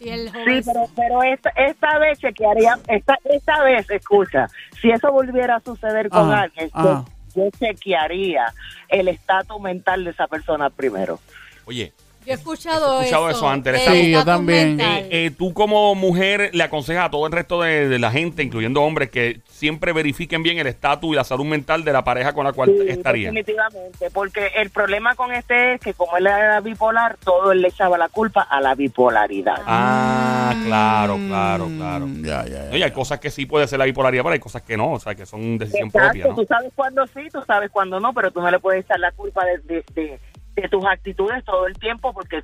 [0.00, 0.62] Sí, el Sí, joven.
[0.64, 4.48] pero, pero esta, esta vez chequearía, esta, esta vez, escucha,
[4.80, 7.04] si eso volviera a suceder con Ajá, alguien, ajá.
[7.34, 8.46] yo, yo chequearía
[8.88, 11.20] el estatus mental de esa persona primero.
[11.66, 11.92] Oye,
[12.26, 14.78] Yo he escuchado, He escuchado eso antes, del el estatus- Sí, yo también.
[14.80, 18.42] eh, eh, tú como mujer le aconsejas a todo el resto de, de la gente,
[18.42, 22.32] incluyendo hombres, que siempre verifiquen bien el estatus y la salud mental de la pareja
[22.34, 23.34] con la cual Sí, estarían.
[23.34, 27.68] definitivamente, porque el problema con este es que como él era bipolar, todo él le
[27.68, 29.62] echaba la culpa a la bipolaridad.
[29.66, 32.06] Ah, claro, claro, claro.
[32.06, 32.70] Mm, Ya, ya, ya.
[32.72, 35.00] Oye, hay cosas que sí puede ser la bipolaridad, pero hay cosas que no, o
[35.00, 36.34] sea, que son decisión Exacto, propia, ¿no?
[36.34, 39.10] tú sabes cuándo sí, tú sabes cuándo no, pero tú no le puedes echar la
[39.12, 40.20] culpa de, de, de-
[40.60, 42.42] de tus actitudes todo el tiempo porque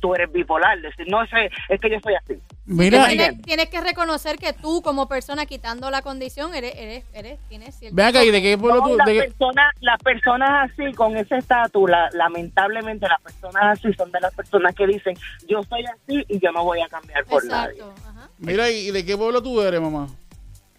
[0.00, 0.80] tú eres bipolar.
[0.80, 2.34] Decir, no sé, es que yo soy así.
[2.64, 7.38] Mira, tienes, tienes que reconocer que tú como persona quitando la condición eres eres eres
[7.48, 8.96] tienes cierto ven acá, ¿y de qué pueblo No, tú?
[8.96, 14.10] las, qué- personas, las personas así, con ese estatus, la- lamentablemente las personas así son
[14.12, 15.14] de las personas que dicen,
[15.48, 17.82] yo soy así y yo no voy a cambiar por nadie.
[17.82, 18.28] ajá.
[18.38, 20.06] Mira, ¿y de qué pueblo tú eres, mamá?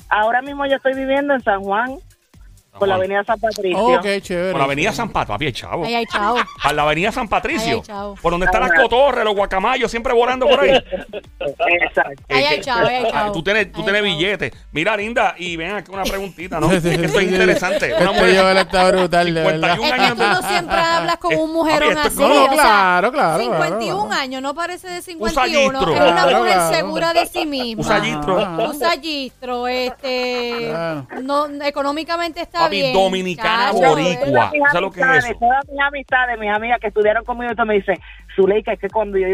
[0.09, 1.97] Ahora mismo yo estoy viviendo en San Juan,
[2.79, 3.77] por la avenida San Patricio.
[3.77, 4.51] Oh, ok, chévere.
[4.51, 5.85] Por la avenida San Patricio, papi, chavo.
[5.85, 7.67] ahí hay chavo Para la avenida San Patricio.
[7.67, 8.15] Ay, ay, chavo.
[8.21, 10.71] por donde están las cotorres, los guacamayos, siempre volando por ahí.
[11.39, 12.23] Exacto.
[12.29, 14.51] ahí hay que- chavo ahí hay Ah, chavo Tú tienes, tú tienes billetes.
[14.71, 16.71] Mira, linda, y ven aquí una preguntita, ¿no?
[16.71, 17.93] Esto es interesante.
[17.93, 19.71] Una Este mujer Joel está brutal, de 51 verdad.
[19.73, 20.17] es que años.
[20.17, 22.19] tú no siempre hablas con un mujerón así.
[22.19, 24.21] no, claro, claro, 51 claro.
[24.21, 25.27] años, no parece de sagistro.
[25.29, 25.79] 51.
[25.79, 26.73] Es una mujer claro.
[26.75, 27.81] segura de sí misma.
[27.83, 28.39] Un sagistro.
[28.39, 28.57] Ajá.
[28.63, 30.67] Un sagistro, este.
[30.69, 31.07] Claro.
[31.21, 33.77] No, económicamente está Papi, bien, dominicana chacho.
[33.89, 34.51] boricua.
[34.71, 35.33] ¿Sabes lo que es eso?
[35.39, 37.97] Todas mis amistades, mis amigas que estudiaron conmigo, esto me dicen,
[38.35, 39.27] Zuleika, es que cuando yo,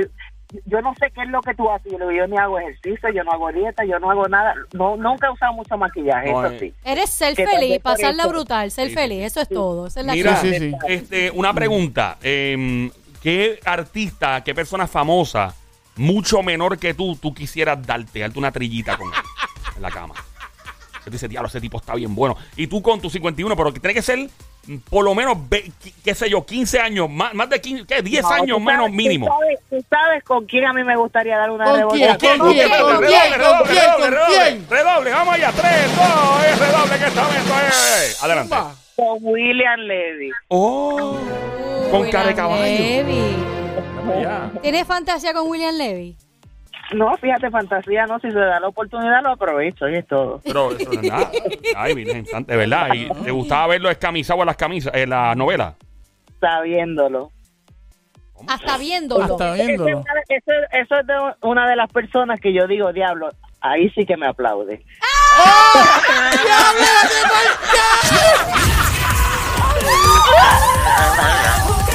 [0.66, 3.10] yo no sé qué es lo que tú haces, yo, digo, yo ni hago ejercicio,
[3.14, 6.46] yo no hago dieta, yo no hago nada, no, nunca he usado mucho maquillaje, No,
[6.46, 6.60] eso eh.
[6.60, 6.74] sí.
[6.86, 9.88] Eres ser feliz, pasarla eso- brutal, ser Sí, feliz, eso es todo.
[9.88, 10.60] Esa es la Mira, Sí, clave.
[10.60, 10.78] sí, sí.
[10.88, 12.18] este, una pregunta.
[12.22, 12.90] eh,
[13.22, 15.54] ¿Qué artista, qué persona famosa,
[15.98, 19.20] mucho menor que tú, tú quisieras darte, darte una trillita con él
[19.76, 20.14] en la cama?
[21.10, 22.36] Te dice, diablo, ese tipo está bien bueno.
[22.56, 24.30] Y tú con tus 51, pero que tiene que ser
[24.90, 25.38] por lo menos,
[26.04, 28.02] qué, sé yo, 15 años, más, más de 15, ¿qué?
[28.02, 29.26] 10 No, años tú menos sabes- mínimo.
[29.28, 32.18] Tú sabes, tú sabes con quién a mí me gustaría dar una ¿Con revolcada.
[32.18, 32.38] quién?
[32.38, 32.68] ¿Con quién?
[32.70, 32.92] ¿Con quién?
[32.92, 33.34] Redoble, ¿Con redoble, quién?
[33.40, 34.70] redoble, ¿Con redoble, quién?
[34.70, 35.12] redoble.
[35.12, 38.24] Vamos allá, 3, 2, es redoble que esta vez es.
[38.24, 38.56] Adelante.
[38.98, 40.32] Con William Levy.
[40.50, 41.18] Oh.
[41.90, 42.64] Con William cara de caballo.
[42.64, 43.36] Levy.
[44.62, 46.18] ¿Tienes fantasía con William Levy?
[46.94, 50.40] No, fíjate, fantasía no, si se da la oportunidad lo aprovecho y es todo.
[50.44, 51.30] Pero eso es nada.
[51.76, 52.94] Ay, Virgen Santa, de verdad.
[52.94, 55.76] ¿Y ¿Te gustaba verlo escamizado en las camisas, en la novela?
[56.40, 57.32] Sabiéndolo.
[58.48, 59.26] Hasta viéndolo.
[59.26, 64.16] Eso, eso, es de una de las personas que yo digo, diablo, ahí sí que
[64.16, 64.84] me aplaude.
[65.40, 65.84] ¡Oh!
[66.32, 66.86] ¡Diablo,